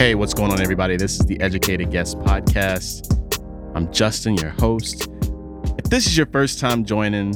[0.00, 0.96] Hey, what's going on, everybody?
[0.96, 3.18] This is the Educated Guest Podcast.
[3.74, 5.10] I'm Justin, your host.
[5.76, 7.34] If this is your first time joining,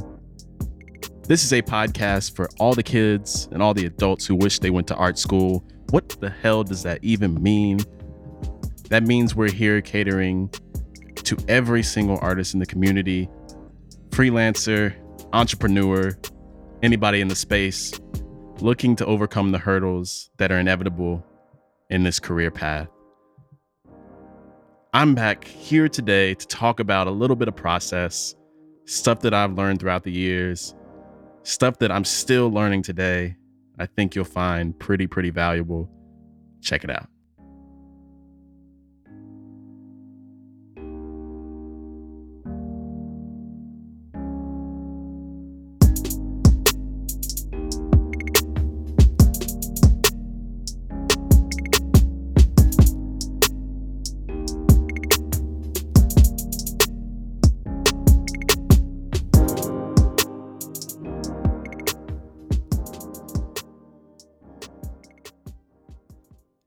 [1.28, 4.70] this is a podcast for all the kids and all the adults who wish they
[4.70, 5.62] went to art school.
[5.90, 7.80] What the hell does that even mean?
[8.88, 10.48] That means we're here catering
[11.16, 13.28] to every single artist in the community,
[14.08, 14.94] freelancer,
[15.34, 16.18] entrepreneur,
[16.82, 18.00] anybody in the space
[18.60, 21.26] looking to overcome the hurdles that are inevitable
[21.90, 22.88] in this career path.
[24.92, 28.34] I'm back here today to talk about a little bit of process,
[28.84, 30.74] stuff that I've learned throughout the years,
[31.42, 33.36] stuff that I'm still learning today.
[33.78, 35.90] I think you'll find pretty, pretty valuable.
[36.60, 37.08] Check it out.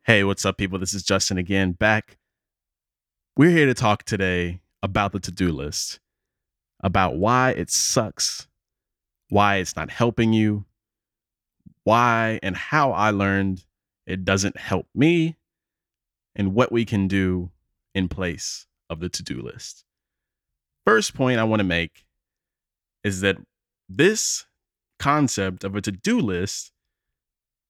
[0.08, 0.80] Hey, what's up, people?
[0.80, 2.17] This is Justin again, back.
[3.36, 5.99] We're here to talk today about the to do list,
[6.81, 8.47] about why it sucks,
[9.27, 10.64] why it's not helping you,
[11.83, 13.66] why and how I learned
[14.05, 15.36] it doesn't help me,
[16.38, 17.52] and what we can do
[17.94, 19.83] in place of the to do list.
[20.86, 22.05] First point I want to make
[23.03, 23.36] is that
[23.89, 24.45] this
[24.99, 26.71] concept of a to do list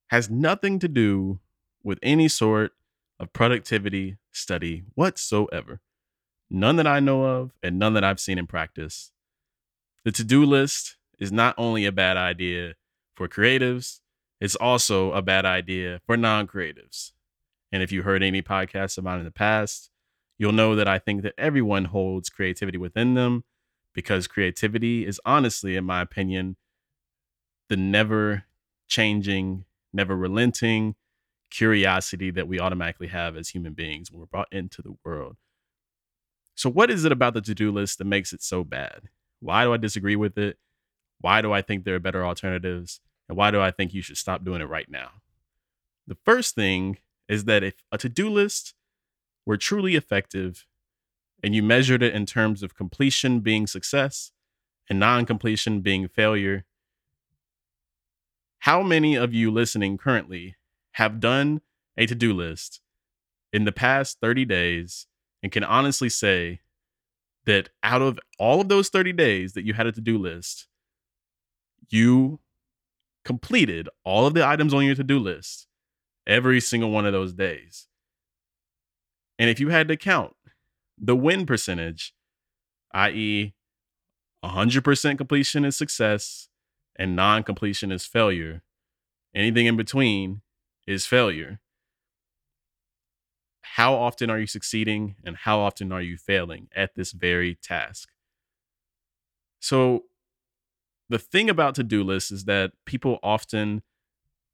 [0.09, 1.39] has nothing to do
[1.87, 2.73] with any sort
[3.17, 5.79] of productivity study whatsoever.
[6.49, 9.13] None that I know of, and none that I've seen in practice.
[10.03, 12.73] The to do list is not only a bad idea
[13.15, 14.01] for creatives,
[14.41, 17.13] it's also a bad idea for non creatives.
[17.71, 19.89] And if you heard any podcasts about in the past,
[20.37, 23.45] you'll know that I think that everyone holds creativity within them
[23.93, 26.57] because creativity is honestly, in my opinion,
[27.69, 28.43] the never
[28.89, 29.63] changing,
[29.93, 30.95] never relenting,
[31.49, 35.37] curiosity that we automatically have as human beings when we're brought into the world.
[36.55, 39.09] So, what is it about the to do list that makes it so bad?
[39.39, 40.57] Why do I disagree with it?
[41.19, 42.99] Why do I think there are better alternatives?
[43.29, 45.09] And why do I think you should stop doing it right now?
[46.07, 46.97] The first thing
[47.27, 48.73] is that if a to do list
[49.45, 50.65] were truly effective
[51.43, 54.31] and you measured it in terms of completion being success
[54.89, 56.65] and non completion being failure,
[58.59, 60.56] how many of you listening currently
[60.97, 61.61] have done
[61.95, 62.81] a to do list
[63.53, 65.05] in the past 30 days
[65.43, 66.59] and can honestly say
[67.45, 70.67] that out of all of those 30 days that you had a to do list,
[71.89, 72.39] you
[73.23, 75.67] completed all of the items on your to do list
[76.25, 77.87] every single one of those days.
[79.37, 80.35] And if you had to count
[80.97, 82.15] the win percentage,
[82.95, 83.53] i.e.,
[84.43, 86.49] 100% completion is success
[86.95, 88.63] and non completion is failure,
[89.35, 90.41] anything in between
[90.87, 91.59] is failure.
[93.61, 98.09] How often are you succeeding and how often are you failing at this very task?
[99.59, 100.05] So,
[101.09, 103.83] the thing about to do lists is that people often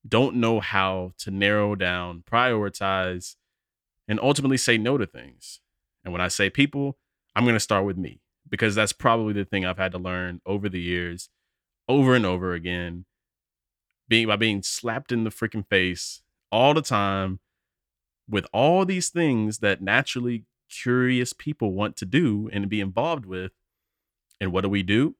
[0.07, 3.35] don't know how to narrow down, prioritize,
[4.07, 5.61] and ultimately say no to things.
[6.03, 6.97] And when I say people,
[7.35, 8.19] I'm going to start with me
[8.49, 11.29] because that's probably the thing I've had to learn over the years,
[11.87, 13.05] over and over again,
[14.07, 16.22] being by being slapped in the freaking face
[16.53, 17.39] all the time
[18.29, 23.51] with all these things that naturally curious people want to do and be involved with.
[24.39, 25.15] And what do we do?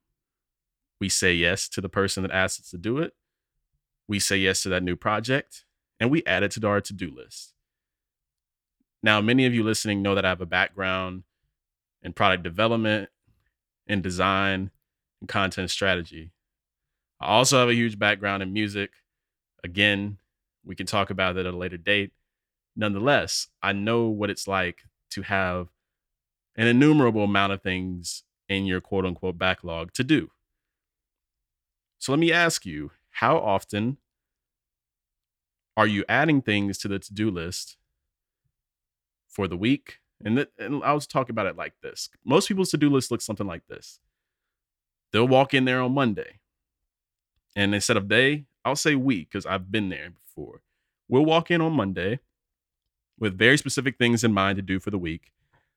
[1.00, 3.14] We say yes to the person that asked us to do it.
[4.06, 5.64] We say yes to that new project
[5.98, 7.52] and we add it to our to do list.
[9.02, 11.24] Now, many of you listening know that I have a background
[12.00, 13.10] in product development,
[13.88, 14.70] in design,
[15.20, 16.30] and content strategy.
[17.20, 18.90] I also have a huge background in music.
[19.64, 20.18] Again,
[20.64, 22.12] we can talk about it at a later date.
[22.76, 25.68] Nonetheless, I know what it's like to have
[26.56, 30.30] an innumerable amount of things in your quote unquote backlog to do.
[31.98, 33.98] So let me ask you how often
[35.76, 37.76] are you adding things to the to do list
[39.28, 39.98] for the week?
[40.24, 42.08] And, th- and I'll talk about it like this.
[42.24, 44.00] Most people's to do list looks something like this.
[45.12, 46.40] They'll walk in there on Monday.
[47.56, 50.62] And instead of day, I'll say week because I've been there before.
[51.08, 52.20] We'll walk in on Monday
[53.18, 55.32] with very specific things in mind to do for the week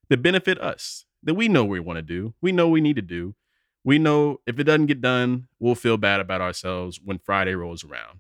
[0.10, 3.02] that benefit us, that we know we want to do, we know we need to
[3.02, 3.36] do.
[3.84, 7.84] We know if it doesn't get done, we'll feel bad about ourselves when Friday rolls
[7.86, 8.20] around.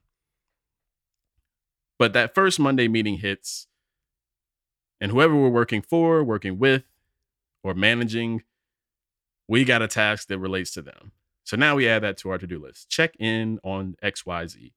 [2.00, 3.68] But that first Monday meeting hits,
[5.00, 6.84] And whoever we're working for, working with,
[7.64, 8.44] or managing,
[9.48, 11.12] we got a task that relates to them.
[11.48, 12.90] So now we add that to our to do list.
[12.90, 14.74] Check in on XYZ.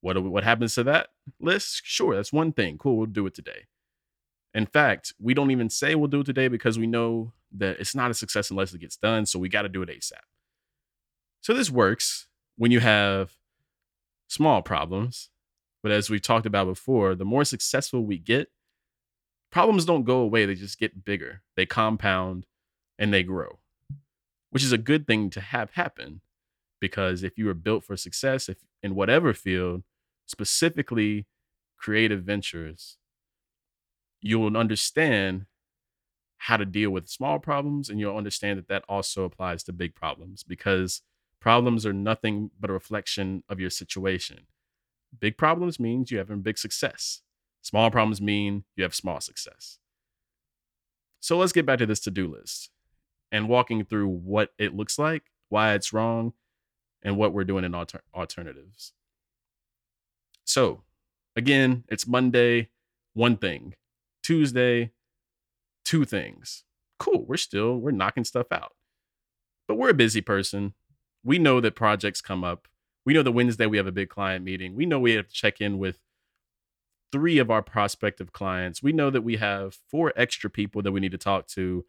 [0.00, 1.82] What, what happens to that list?
[1.84, 2.76] Sure, that's one thing.
[2.76, 3.66] Cool, we'll do it today.
[4.52, 7.94] In fact, we don't even say we'll do it today because we know that it's
[7.94, 9.26] not a success unless it gets done.
[9.26, 10.18] So we got to do it ASAP.
[11.40, 12.26] So this works
[12.56, 13.34] when you have
[14.26, 15.30] small problems.
[15.84, 18.48] But as we've talked about before, the more successful we get,
[19.52, 20.46] problems don't go away.
[20.46, 22.44] They just get bigger, they compound
[22.98, 23.60] and they grow,
[24.50, 26.20] which is a good thing to have happen.
[26.80, 29.82] Because if you are built for success, if in whatever field,
[30.26, 31.26] specifically
[31.76, 32.96] creative ventures,
[34.20, 35.46] you will understand
[36.38, 39.94] how to deal with small problems and you'll understand that that also applies to big
[39.94, 41.02] problems because
[41.40, 44.46] problems are nothing but a reflection of your situation.
[45.18, 47.22] Big problems means you have a big success.
[47.62, 49.78] Small problems mean you have small success.
[51.20, 52.70] So let's get back to this to-do list
[53.30, 56.32] and walking through what it looks like, why it's wrong,
[57.02, 58.92] and what we're doing in alter- alternatives.
[60.44, 60.82] So,
[61.36, 62.70] again, it's Monday,
[63.14, 63.74] one thing.
[64.22, 64.92] Tuesday,
[65.84, 66.64] two things.
[66.98, 68.74] Cool, we're still we're knocking stuff out.
[69.66, 70.74] But we're a busy person.
[71.22, 72.68] We know that projects come up.
[73.04, 74.74] We know that Wednesday we have a big client meeting.
[74.74, 75.98] We know we have to check in with
[77.12, 78.82] three of our prospective clients.
[78.82, 81.84] We know that we have four extra people that we need to talk to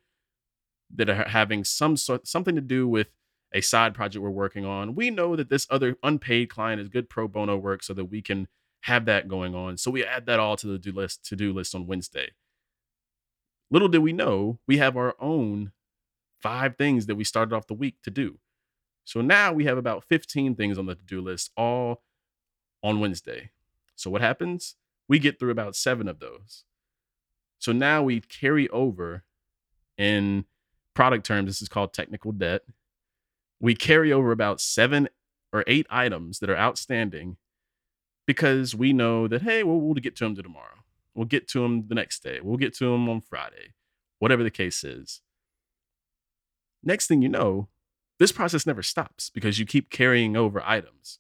[0.96, 3.10] that are having some sort something to do with
[3.54, 4.96] a side project we're working on.
[4.96, 8.22] We know that this other unpaid client is good pro bono work so that we
[8.22, 8.48] can
[8.82, 9.78] have that going on.
[9.78, 12.32] So we add that all to the do list to do list on Wednesday.
[13.72, 15.72] Little did we know, we have our own
[16.42, 18.40] five things that we started off the week to do.
[19.04, 22.04] So now we have about 15 things on the to do list, all
[22.84, 23.52] on Wednesday.
[23.96, 24.76] So what happens?
[25.08, 26.64] We get through about seven of those.
[27.58, 29.24] So now we carry over
[29.98, 30.46] in
[31.00, 32.64] product terms, this is called technical debt.
[33.62, 35.08] We carry over about seven
[35.54, 37.38] or eight items that are outstanding
[38.28, 40.84] because we know that, hey, well, we'll get to them tomorrow.
[41.16, 42.42] We'll get to them the next day.
[42.44, 43.76] We'll get to them on Friday,
[44.18, 45.22] whatever the case is.
[46.84, 47.70] Next thing you know,
[48.20, 51.20] this process never stops because you keep carrying over items.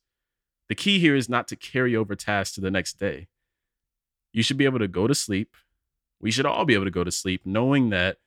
[0.68, 3.30] The key here is not to carry over tasks to the next day.
[4.34, 5.56] You should be able to go to sleep.
[6.20, 8.18] We should all be able to go to sleep knowing that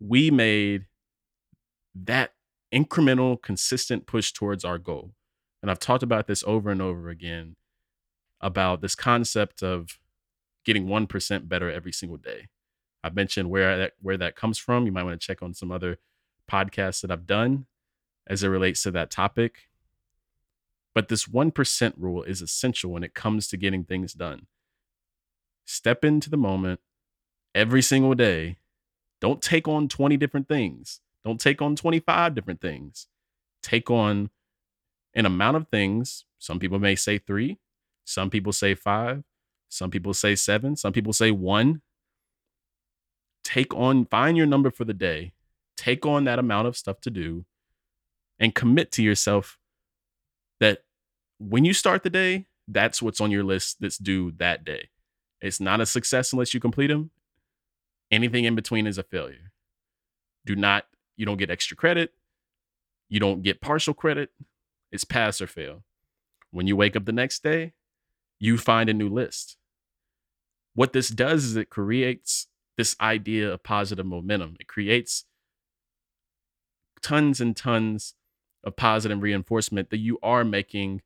[0.00, 0.86] we made
[1.94, 2.32] that
[2.72, 5.12] incremental, consistent push towards our goal.
[5.62, 7.56] And I've talked about this over and over again
[8.40, 9.98] about this concept of
[10.64, 12.48] getting 1% better every single day.
[13.02, 14.86] I've mentioned where that where that comes from.
[14.86, 15.98] You might want to check on some other
[16.50, 17.66] podcasts that I've done
[18.26, 19.68] as it relates to that topic.
[20.94, 24.46] But this 1% rule is essential when it comes to getting things done.
[25.64, 26.80] Step into the moment
[27.54, 28.58] every single day.
[29.20, 31.00] Don't take on 20 different things.
[31.24, 33.06] Don't take on 25 different things.
[33.62, 34.30] Take on
[35.14, 36.24] an amount of things.
[36.38, 37.58] Some people may say three,
[38.04, 39.22] some people say five,
[39.68, 41.82] some people say seven, some people say one.
[43.44, 45.32] Take on, find your number for the day,
[45.76, 47.44] take on that amount of stuff to do,
[48.38, 49.58] and commit to yourself
[50.60, 50.84] that
[51.38, 54.88] when you start the day, that's what's on your list that's due that day.
[55.40, 57.10] It's not a success unless you complete them.
[58.10, 59.52] Anything in between is a failure.
[60.44, 60.86] Do not,
[61.16, 62.12] you don't get extra credit.
[63.08, 64.30] You don't get partial credit.
[64.90, 65.84] It's pass or fail.
[66.50, 67.74] When you wake up the next day,
[68.38, 69.56] you find a new list.
[70.74, 74.56] What this does is it creates this idea of positive momentum.
[74.58, 75.24] It creates
[77.02, 78.14] tons and tons
[78.64, 81.02] of positive reinforcement that you are making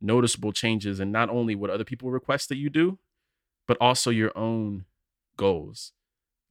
[0.00, 2.98] noticeable changes in not only what other people request that you do,
[3.66, 4.84] but also your own
[5.36, 5.92] goals.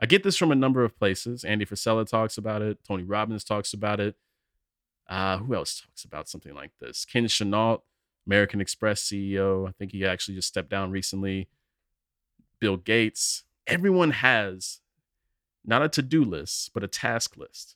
[0.02, 1.44] I get this from a number of places.
[1.44, 2.80] Andy Frisella talks about it.
[2.88, 4.16] Tony Robbins talks about it.
[5.10, 7.04] Uh, who else talks about something like this?
[7.04, 7.84] Ken Chenault,
[8.26, 9.68] American Express CEO.
[9.68, 11.50] I think he actually just stepped down recently.
[12.60, 13.44] Bill Gates.
[13.68, 14.80] Everyone has
[15.66, 17.76] not a to do list, but a task list.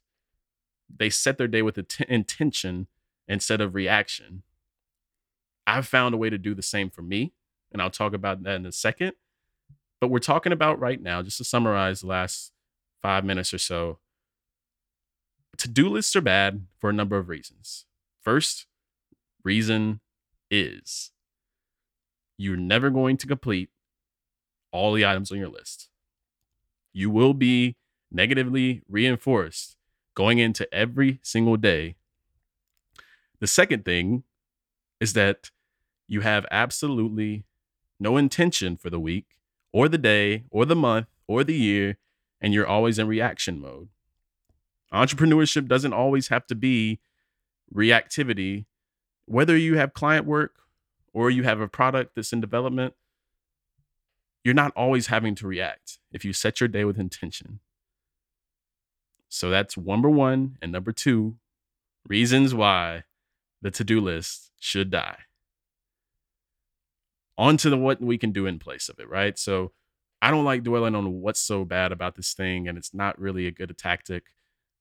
[0.96, 2.88] They set their day with intention
[3.28, 4.44] instead of reaction.
[5.66, 7.34] I've found a way to do the same for me,
[7.72, 9.14] and I'll talk about that in a second.
[10.04, 12.52] But we're talking about right now, just to summarize the last
[13.02, 14.00] five minutes or so,
[15.56, 17.86] to do lists are bad for a number of reasons.
[18.22, 18.66] First
[19.46, 20.02] reason
[20.52, 21.14] is
[22.38, 23.70] you're never going to complete
[24.74, 25.88] all the items on your list.
[26.92, 27.78] You will be
[28.12, 29.78] negatively reinforced
[30.16, 31.96] going into every single day.
[33.40, 34.24] The second thing
[35.00, 35.50] is that
[36.10, 37.46] you have absolutely
[38.02, 39.28] no intention for the week
[39.74, 41.98] or the day or the month or the year,
[42.40, 43.90] and you're always in reaction mode.
[44.94, 47.00] Entrepreneurship doesn't always have to be
[47.74, 48.66] reactivity.
[49.26, 50.54] Whether you have client work
[51.14, 52.94] or you have a product that's in development,
[54.44, 57.60] you're not always having to react if you set your day with intention.
[59.30, 60.58] So that's number one.
[60.62, 61.38] And number two,
[62.08, 63.04] reasons why
[63.62, 65.18] the to do list should die.
[67.38, 69.38] On to the what we can do in place of it, right?
[69.38, 69.72] So
[70.22, 73.48] I don't like dwelling on what's so bad about this thing, and it's not really
[73.48, 74.34] a good tactic.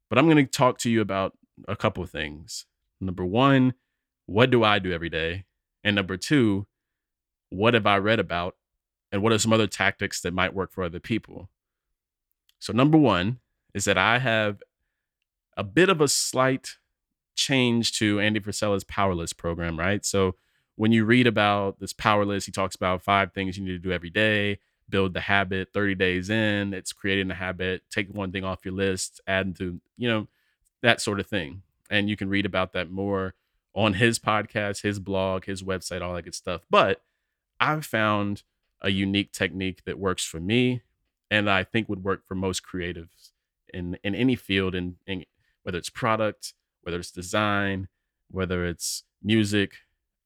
[0.09, 2.67] But I'm going to talk to you about a couple of things.
[3.01, 3.75] Number one,
[4.27, 5.47] what do I do every day?
[5.83, 6.67] And number two,
[7.51, 8.57] what have I read about?
[9.11, 11.51] And what are some other tactics that might work for other people?
[12.59, 13.41] So, number one
[13.75, 14.63] is that I have
[15.57, 16.77] a bit of a slight
[17.35, 20.05] change to Andy Frisella's Power List program, right?
[20.05, 20.37] So,
[20.77, 23.79] when you read about this Power List, he talks about five things you need to
[23.79, 28.33] do every day, build the habit 30 days in, it's creating a habit, take one
[28.33, 30.29] thing off your list, add to, you know,
[30.83, 31.63] that sort of thing.
[31.91, 33.35] And you can read about that more
[33.75, 36.63] on his podcast, his blog, his website, all that good stuff.
[36.71, 37.03] But
[37.61, 38.43] I've found
[38.81, 40.83] a unique technique that works for me
[41.31, 43.31] and I think would work for most creatives
[43.73, 45.25] in in any field in, in
[45.63, 46.53] whether it's product,
[46.83, 47.89] whether it's design,
[48.31, 49.77] whether it's music.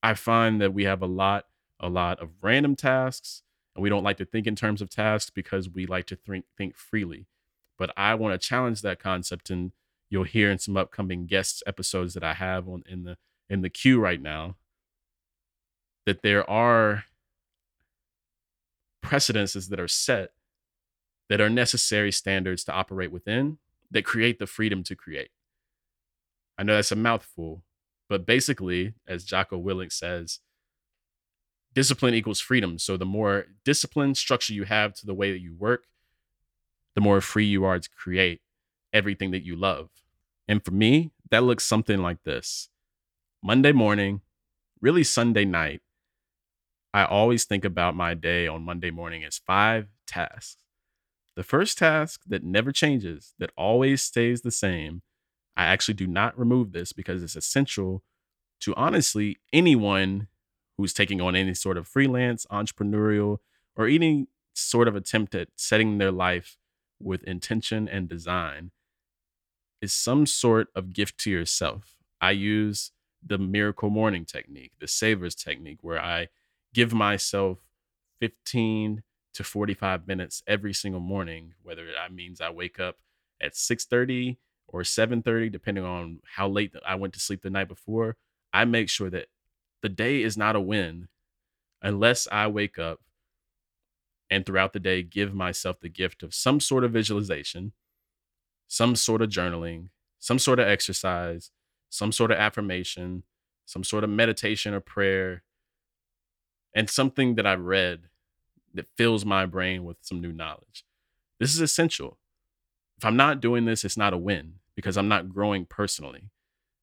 [0.06, 1.46] I find that we have a lot
[1.80, 3.42] a lot of random tasks
[3.75, 6.44] and we don't like to think in terms of tasks because we like to think
[6.56, 7.26] think freely.
[7.76, 9.72] But I want to challenge that concept and
[10.08, 13.16] you'll hear in some upcoming guests episodes that I have on in the
[13.50, 14.54] in the queue right now
[16.04, 17.06] that there are
[19.02, 20.30] precedences that are set
[21.28, 23.58] that are necessary standards to operate within
[23.90, 25.30] that create the freedom to create.
[26.56, 27.64] I know that's a mouthful,
[28.08, 30.40] but basically, as Jocko Willink says,
[31.75, 32.78] discipline equals freedom.
[32.78, 35.84] So the more discipline structure you have to the way that you work,
[36.94, 38.40] the more free you are to create
[38.92, 39.90] everything that you love.
[40.48, 42.70] And for me, that looks something like this
[43.42, 44.22] Monday morning,
[44.80, 45.82] really Sunday night,
[46.94, 50.62] I always think about my day on Monday morning as five tasks.
[51.34, 55.02] The first task that never changes, that always stays the same,
[55.56, 58.02] I actually do not remove this because it's essential
[58.60, 60.28] to honestly anyone
[60.76, 63.38] who's taking on any sort of freelance, entrepreneurial,
[63.76, 66.58] or any sort of attempt at setting their life
[67.00, 68.70] with intention and design
[69.80, 71.96] is some sort of gift to yourself.
[72.20, 72.92] I use
[73.25, 76.28] the miracle morning technique, the savers technique, where I
[76.72, 77.58] give myself
[78.20, 79.02] 15
[79.34, 82.96] to 45 minutes every single morning, whether that means I wake up
[83.40, 88.16] at 6:30 or 7:30 depending on how late I went to sleep the night before.
[88.52, 89.28] I make sure that
[89.82, 91.08] the day is not a win
[91.82, 93.00] unless I wake up
[94.30, 97.73] and throughout the day give myself the gift of some sort of visualization,
[98.66, 101.50] some sort of journaling, some sort of exercise,
[101.88, 103.23] some sort of affirmation,
[103.64, 105.42] some sort of meditation or prayer,
[106.75, 108.08] and something that I've read
[108.75, 110.85] that fills my brain with some new knowledge.
[111.38, 112.18] This is essential.
[112.98, 116.30] If I'm not doing this, it's not a win because I'm not growing personally.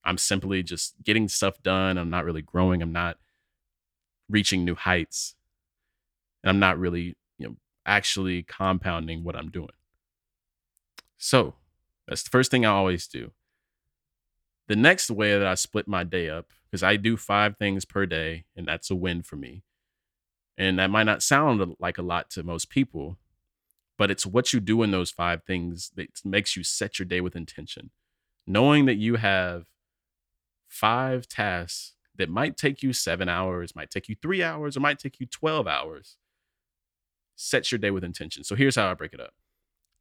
[0.03, 1.97] I'm simply just getting stuff done.
[1.97, 2.81] I'm not really growing.
[2.81, 3.17] I'm not
[4.29, 5.35] reaching new heights.
[6.43, 7.55] And I'm not really, you know,
[7.85, 9.69] actually compounding what I'm doing.
[11.17, 11.55] So
[12.07, 13.31] that's the first thing I always do.
[14.67, 18.05] The next way that I split my day up, because I do five things per
[18.05, 19.63] day, and that's a win for me.
[20.57, 23.17] And that might not sound like a lot to most people,
[23.97, 27.21] but it's what you do in those five things that makes you set your day
[27.21, 27.91] with intention.
[28.45, 29.65] Knowing that you have
[30.67, 34.99] five tasks that might take you seven hours, might take you three hours, or might
[34.99, 36.17] take you 12 hours.
[37.35, 38.43] Set your day with intention.
[38.43, 39.33] So here's how I break it up.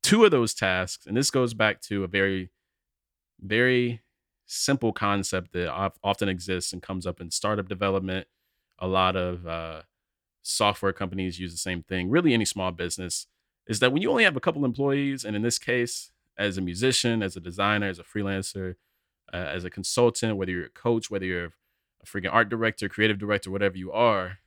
[0.02, 2.50] Two of those tasks, and this goes back to a very,
[3.40, 4.02] very
[4.46, 5.72] simple concept that
[6.02, 8.26] often exists and comes up in startup development.
[8.78, 9.82] A lot of uh,
[10.42, 13.26] software companies use the same thing, really, any small business,
[13.66, 16.60] is that when you only have a couple employees, and in this case, as a
[16.60, 18.76] musician, as a designer, as a freelancer,
[19.32, 21.46] uh, as a consultant, whether you're a coach, whether you're
[22.02, 24.38] a freaking art director, creative director, whatever you are,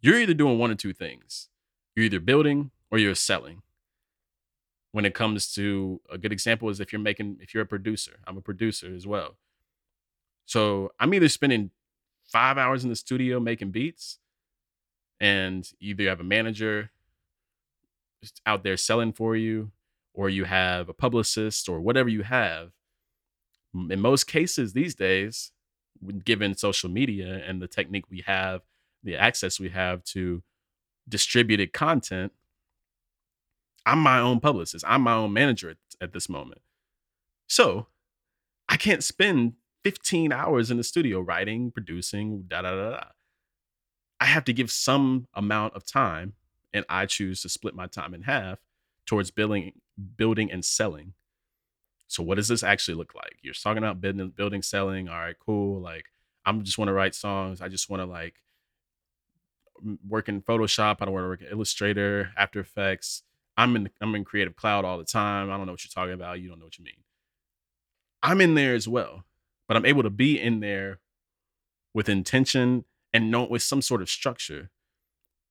[0.00, 1.48] you're either doing one or two things.
[1.94, 3.62] You're either building or you're selling.
[4.92, 8.18] When it comes to a good example is if you're making, if you're a producer,
[8.26, 9.36] I'm a producer as well.
[10.44, 11.70] So I'm either spending
[12.24, 14.18] five hours in the studio making beats
[15.20, 16.90] and either you have a manager
[18.46, 19.72] out there selling for you
[20.14, 22.70] or you have a publicist or whatever you have
[23.90, 25.52] in most cases these days
[26.24, 28.60] given social media and the technique we have
[29.02, 30.42] the access we have to
[31.08, 32.32] distributed content,
[33.84, 34.84] I'm my own publicist.
[34.86, 36.60] I'm my own manager at, at this moment.
[37.48, 37.88] So
[38.68, 43.04] I can't spend 15 hours in the studio writing, producing, da da da da.
[44.20, 46.34] I have to give some amount of time,
[46.72, 48.58] and I choose to split my time in half
[49.06, 49.72] towards building,
[50.16, 51.14] building and selling.
[52.08, 53.38] So what does this actually look like?
[53.42, 55.08] You're talking about building, building, selling.
[55.08, 55.80] All right, cool.
[55.80, 56.06] Like
[56.44, 57.60] I'm just want to write songs.
[57.60, 58.34] I just want to like
[60.08, 60.96] work in Photoshop.
[61.00, 63.22] I don't want to work in Illustrator, After Effects.
[63.56, 65.50] I'm in I'm in Creative Cloud all the time.
[65.50, 66.40] I don't know what you're talking about.
[66.40, 67.02] You don't know what you mean.
[68.22, 69.24] I'm in there as well,
[69.68, 71.00] but I'm able to be in there
[71.94, 74.70] with intention and know with some sort of structure.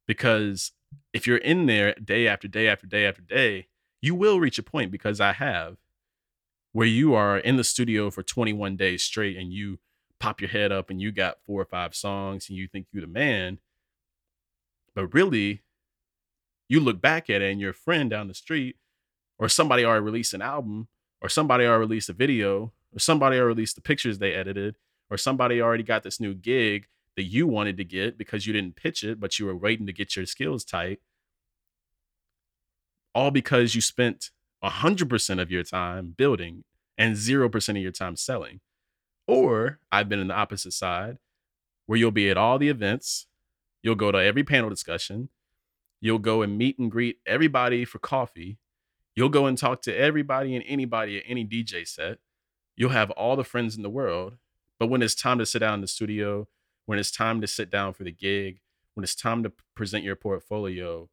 [0.08, 0.72] Because
[1.14, 3.68] if you're in there day after day after day after day,
[4.02, 5.78] you will reach a point because I have
[6.74, 9.80] where you are in the studio for 21 days straight and you
[10.20, 13.02] pop your head up and you got four or five songs and you think you're
[13.02, 13.60] the man.
[14.96, 15.64] But really,
[16.70, 18.78] you look back at it and your friend down the street
[19.38, 20.88] or somebody already released an album
[21.22, 24.76] or somebody already released a video or somebody already released the pictures they edited
[25.10, 28.76] or somebody already got this new gig that you wanted to get because you didn't
[28.76, 31.00] pitch it but you were waiting to get your skills tight
[33.14, 34.32] all because you spent
[34.64, 36.64] 100% of your time building
[36.98, 38.60] and 0% of your time selling
[39.28, 41.18] or i've been in the opposite side
[41.86, 43.28] where you'll be at all the events
[43.84, 45.30] you'll go to every panel discussion
[46.00, 48.58] you'll go and meet and greet everybody for coffee
[49.16, 52.20] You'll go and talk to everybody and anybody at any DJ set.
[52.76, 54.38] You'll have all the friends in the world.
[54.80, 56.48] But when it's time to sit down in the studio,
[56.86, 58.60] when it's time to sit down for the gig,
[58.94, 61.10] when it's time to present your portfolio,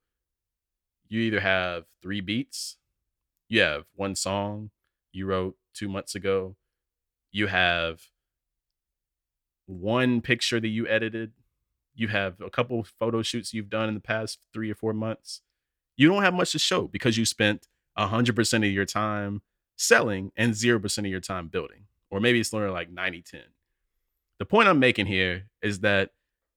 [1.08, 2.76] you either have three beats,
[3.48, 4.70] you have one song
[5.12, 6.56] you wrote two months ago,
[7.32, 8.02] you have
[9.66, 11.32] one picture that you edited,
[11.94, 15.40] you have a couple photo shoots you've done in the past three or four months.
[15.96, 17.66] You don't have much to show because you spent
[17.98, 19.42] 100% of your time
[19.76, 21.86] selling and 0% of your time building.
[22.10, 23.40] Or maybe it's only like 90 10.
[24.38, 26.10] The point I'm making here is that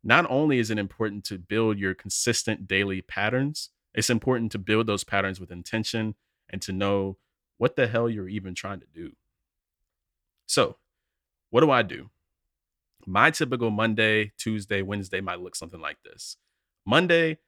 [0.03, 4.87] not only is it important to build your consistent daily patterns, it's important to build
[4.87, 6.15] those patterns with intention
[6.49, 7.17] and to know
[7.57, 9.11] what the hell you're even trying to do.
[10.47, 10.77] So,
[11.49, 12.09] what do I do?
[13.05, 16.37] My typical Monday, Tuesday, Wednesday might look something like this.
[16.85, 17.39] Monday,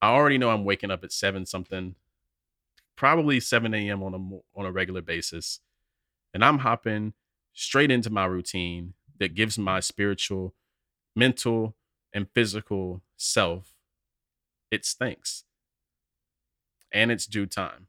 [0.00, 1.94] I already know I'm waking up at seven something
[2.96, 4.02] probably 7 a.m.
[4.02, 5.60] on a on a regular basis,
[6.32, 7.14] and I'm hopping
[7.52, 10.52] straight into my routine that gives my spiritual,
[11.14, 11.76] mental,
[12.12, 13.72] and physical self
[14.70, 15.44] its thanks
[16.92, 17.86] and its due time.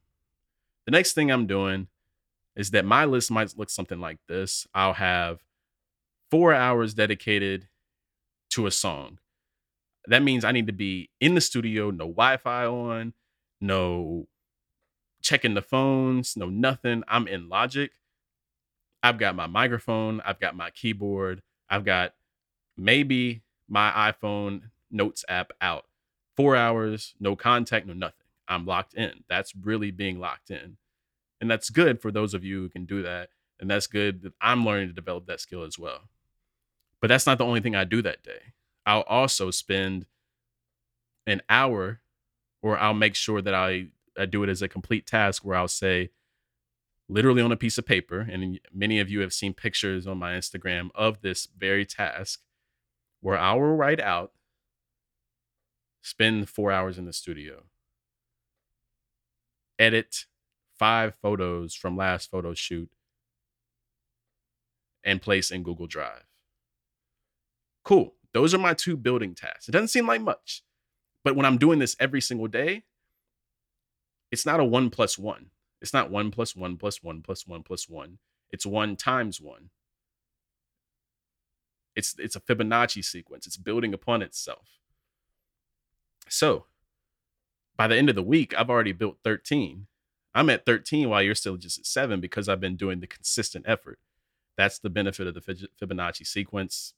[0.86, 1.88] The next thing I'm doing
[2.56, 4.68] is that my list might look something like this.
[4.76, 5.40] I'll have
[6.30, 7.68] four hours dedicated
[8.52, 9.18] to a song.
[10.06, 13.14] That means I need to be in the studio, no Wi Fi on,
[13.60, 14.28] no
[15.24, 17.04] checking the phones, no nothing.
[17.08, 17.92] I'm in Logic.
[19.04, 22.14] I've got my microphone, I've got my keyboard, I've got
[22.78, 25.86] maybe my iPhone notes app out.
[26.36, 28.26] Four hours, no contact, no nothing.
[28.48, 29.24] I'm locked in.
[29.30, 30.78] That's really being locked in.
[31.40, 33.30] And that's good for those of you who can do that.
[33.60, 36.10] And that's good that I'm learning to develop that skill as well.
[37.02, 38.54] But that's not the only thing I do that day.
[38.86, 40.06] I'll also spend
[41.28, 42.02] an hour
[42.62, 43.88] or I'll make sure that I
[44.18, 46.10] I do it as a complete task where I'll say,
[47.10, 50.34] literally on a piece of paper, and many of you have seen pictures on my
[50.34, 52.42] Instagram of this very task,
[53.22, 54.32] where I will write out,
[56.02, 57.64] spend four hours in the studio,
[59.78, 60.26] edit
[60.78, 62.90] five photos from last photo shoot,
[65.04, 66.24] and place in Google Drive.
[67.84, 68.14] Cool.
[68.34, 69.68] Those are my two building tasks.
[69.68, 70.64] It doesn't seem like much,
[71.24, 72.84] but when I'm doing this every single day,
[74.32, 75.52] it's not a one plus one.
[75.84, 78.18] It's not one plus one plus one plus one plus one.
[78.52, 79.70] It's one times one.
[81.94, 83.46] It's it's a Fibonacci sequence.
[83.46, 84.80] It's building upon itself.
[86.30, 86.68] So
[87.76, 89.88] by the end of the week, I've already built 13.
[90.34, 93.66] I'm at 13 while you're still just at seven because I've been doing the consistent
[93.68, 94.00] effort.
[94.56, 96.94] That's the benefit of the Fibonacci sequence.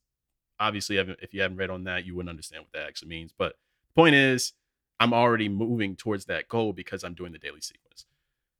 [0.60, 3.32] Obviously, if you haven't read on that, you wouldn't understand what that actually means.
[3.36, 3.56] But
[3.88, 4.52] the point is,
[5.00, 8.06] I'm already moving towards that goal because I'm doing the daily sequence.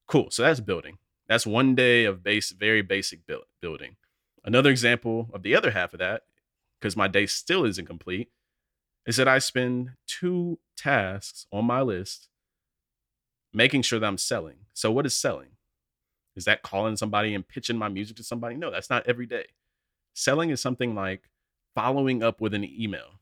[0.07, 0.31] Cool.
[0.31, 0.99] So that's building.
[1.29, 3.97] That's one day of base, very basic build, building.
[4.45, 6.23] Another example of the other half of that,
[6.81, 8.31] because my day still isn't complete,
[9.07, 12.29] is that I spend two tasks on my list
[13.53, 14.57] making sure that I'm selling.
[14.75, 15.51] So, what is selling?
[16.37, 18.57] Is that calling somebody and pitching my music to somebody?
[18.57, 19.47] No, that's not every day.
[20.15, 21.31] Selling is something like
[21.75, 23.21] following up with an email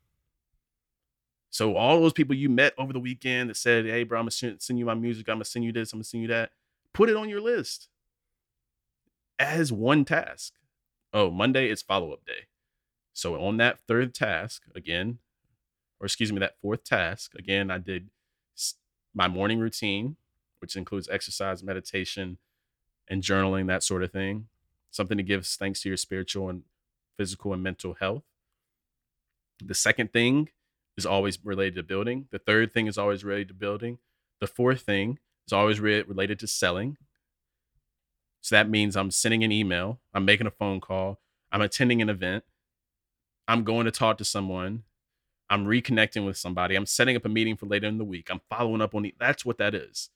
[1.51, 4.59] So all those people you met over the weekend that said, "Hey, bro, I'm gonna
[4.61, 5.29] send you my music.
[5.29, 5.93] I'm gonna send you this.
[5.93, 6.53] I'm gonna send you that."
[6.95, 7.89] Put it on your list
[9.39, 10.55] as one task.
[11.13, 12.47] Oh, Monday is follow up day.
[13.13, 15.19] So on that third task, again,
[16.01, 18.11] or excuse me, that fourth task, again, I did
[19.15, 20.17] my morning routine,
[20.61, 22.39] which includes exercise, meditation,
[23.09, 24.47] and journaling, that sort of thing.
[24.91, 26.63] Something to give thanks to your spiritual and
[27.17, 28.25] physical and mental health.
[29.65, 30.49] The second thing
[30.97, 32.27] is always related to building.
[32.31, 33.99] The third thing is always related to building.
[34.41, 36.97] The fourth thing is always re- related to selling.
[38.41, 41.19] So that means I'm sending an email, I'm making a phone call,
[41.51, 42.45] I'm attending an event,
[43.49, 44.83] I'm going to talk to someone,
[45.49, 48.43] I'm reconnecting with somebody, I'm setting up a meeting for later in the week, I'm
[48.51, 50.11] following up on the, that's what that is.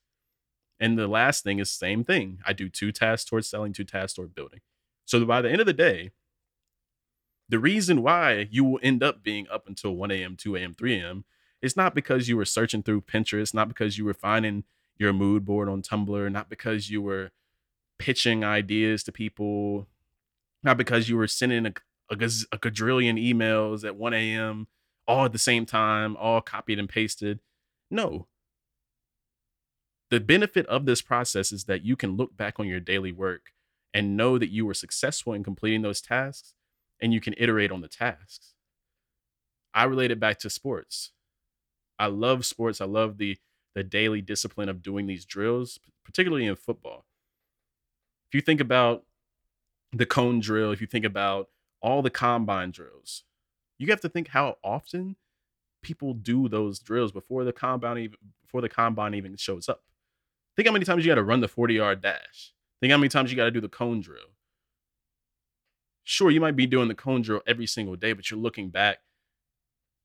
[0.79, 2.39] And the last thing is same thing.
[2.47, 4.61] I do two tasks towards selling, two tasks toward building.
[5.07, 6.11] So by the end of the day,
[7.49, 11.01] the reason why you will end up being up until 1 a.m., 2 a.m., 3
[11.01, 11.25] a.m.
[11.63, 14.65] is not because you were searching through Pinterest, not because you were finding
[14.99, 17.31] your mood board on Tumblr, not because you were
[17.99, 19.89] pitching ideas to people,
[20.63, 21.73] not because you were sending a,
[22.11, 24.67] a, a quadrillion emails at 1 a.m.
[25.07, 27.41] all at the same time, all copied and pasted.
[27.91, 28.27] No.
[30.11, 33.53] The benefit of this process is that you can look back on your daily work
[33.93, 36.55] and know that you were successful in completing those tasks
[37.01, 38.55] and you can iterate on the tasks.
[39.75, 41.13] I relate it back to sports.
[41.99, 42.81] I love sports.
[42.81, 43.39] I love the
[43.79, 47.07] the daily discipline of doing these drills, particularly in football.
[48.31, 49.05] If you think about
[49.93, 51.49] the cone drill, if you think about
[51.81, 53.25] all the combine drills,
[53.79, 55.17] you have to think how often
[55.83, 59.83] people do those drills before the combine even before the combine even shows up.
[60.57, 62.53] Think how many times you got to run the 40 yard dash.
[62.81, 64.33] Think how many times you got to do the cone drill
[66.09, 68.99] sure, you might be doing the cone drill every single day, but you're looking back,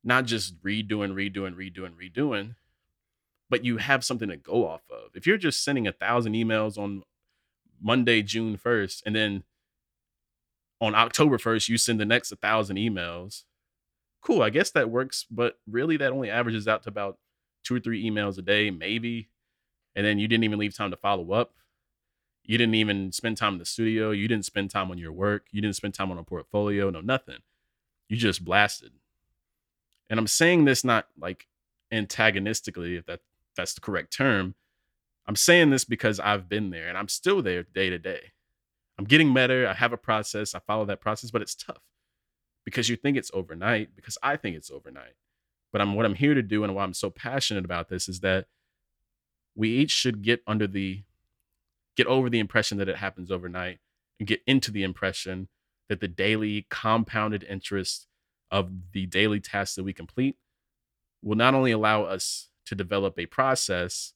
[0.04, 2.56] not just redoing, redoing, redoing, redoing,
[3.50, 5.16] but you have something to go off of.
[5.16, 7.04] If you're just sending a thousand emails on
[7.82, 9.44] Monday, June 1st, and then
[10.80, 13.44] on October 1st, you send the next a thousand emails,
[14.22, 17.18] cool, I guess that works, but really that only averages out to about
[17.64, 19.30] two or three emails a day, maybe.
[19.96, 21.54] And then you didn't even leave time to follow up.
[22.44, 24.12] You didn't even spend time in the studio.
[24.12, 25.46] You didn't spend time on your work.
[25.52, 26.90] You didn't spend time on a portfolio.
[26.90, 27.40] No, nothing.
[28.10, 28.92] You just blasted.
[30.10, 31.48] And I'm saying this not like
[31.92, 33.22] antagonistically, if that
[33.56, 34.56] that's the correct term.
[35.26, 38.34] I'm saying this because I've been there and I'm still there day to day.
[38.98, 39.68] I'm getting better.
[39.68, 40.54] I have a process.
[40.54, 41.82] I follow that process, but it's tough
[42.66, 45.16] because you think it's overnight, because I think it's overnight.
[45.72, 48.20] But I'm what I'm here to do and why I'm so passionate about this is
[48.20, 48.46] that
[49.56, 51.04] we each should get under the
[51.96, 53.80] get over the impression that it happens overnight
[54.20, 55.48] and get into the impression
[55.90, 58.08] that the daily compounded interest
[58.52, 60.38] of the daily tasks that we complete
[61.22, 64.14] will not only allow us to develop a process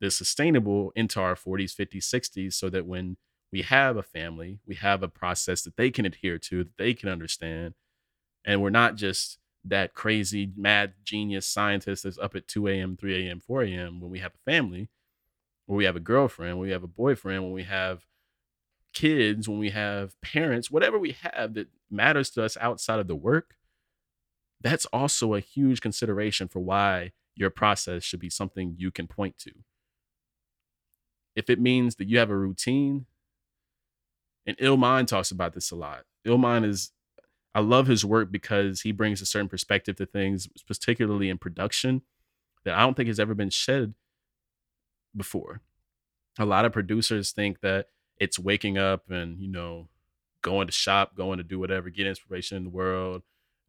[0.00, 3.16] that's sustainable into our 40s, 50s, 60s, so that when
[3.52, 6.94] we have a family, we have a process that they can adhere to, that they
[6.94, 7.74] can understand.
[8.44, 13.26] And we're not just that crazy, mad genius scientist that's up at 2 a.m., 3
[13.28, 14.00] a.m., 4 a.m.
[14.00, 14.88] when we have a family
[15.66, 18.06] when we have a girlfriend, when we have a boyfriend, when we have
[18.92, 23.16] kids, when we have parents, whatever we have that matters to us outside of the
[23.16, 23.56] work,
[24.60, 29.38] that's also a huge consideration for why your process should be something you can point
[29.38, 29.50] to.
[31.34, 33.06] If it means that you have a routine,
[34.46, 36.04] and Illmind talks about this a lot.
[36.26, 36.92] Illmind is,
[37.54, 42.02] I love his work because he brings a certain perspective to things, particularly in production,
[42.64, 43.94] that I don't think has ever been shed
[45.16, 45.60] before.
[46.38, 47.86] A lot of producers think that
[48.18, 49.88] it's waking up and, you know,
[50.42, 53.22] going to shop, going to do whatever, get inspiration in the world,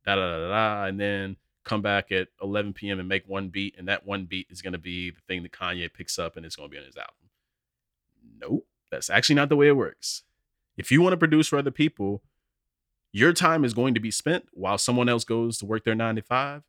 [0.06, 3.00] da da da da, and then come back at 11 p.m.
[3.00, 5.52] and make one beat, and that one beat is going to be the thing that
[5.52, 7.30] Kanye picks up and it's going to be on his album.
[8.40, 10.24] Nope, that's actually not the way it works.
[10.78, 12.22] If you want to produce for other people,
[13.12, 16.16] your time is going to be spent while someone else goes to work their nine
[16.18, 16.64] to five.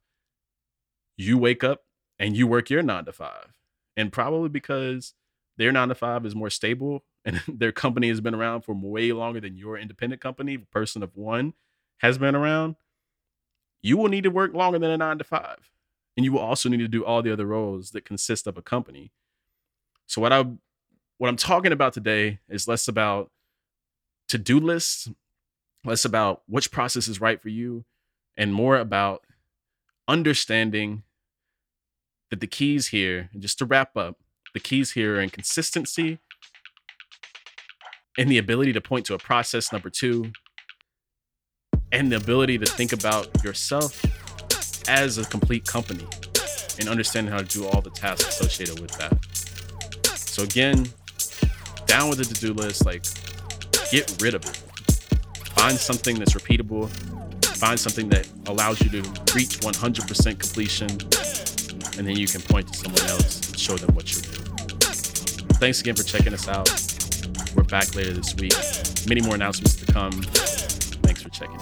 [1.16, 1.84] You wake up
[2.18, 3.52] and you work your nine to five
[3.96, 5.14] and probably because
[5.56, 9.10] their nine to five is more stable and their company has been around for way
[9.12, 11.54] longer than your independent company, person of one,
[11.98, 12.76] has been around,
[13.86, 15.70] you will need to work longer than a nine to five.
[16.16, 18.62] And you will also need to do all the other roles that consist of a
[18.62, 19.12] company.
[20.06, 20.44] So what I
[21.18, 23.30] what I'm talking about today is less about
[24.28, 25.08] to-do lists,
[25.84, 27.84] less about which process is right for you,
[28.36, 29.24] and more about
[30.08, 31.04] understanding
[32.30, 34.16] that the keys here, and just to wrap up,
[34.52, 36.18] the keys here are in consistency
[38.18, 40.32] and the ability to point to a process number two
[41.92, 44.04] and the ability to think about yourself
[44.88, 46.06] as a complete company
[46.78, 49.16] and understanding how to do all the tasks associated with that.
[50.16, 50.88] So again,
[51.86, 53.04] down with the to-do list, like
[53.90, 54.56] get rid of it.
[55.54, 56.90] Find something that's repeatable.
[57.56, 58.98] Find something that allows you to
[59.34, 60.90] reach 100% completion,
[61.98, 64.46] and then you can point to someone else and show them what you're doing.
[65.58, 66.68] Thanks again for checking us out.
[67.56, 68.52] We're back later this week.
[69.08, 70.12] Many more announcements to come.
[70.12, 71.58] Thanks for checking.